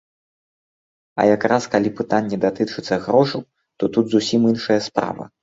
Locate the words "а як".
1.19-1.41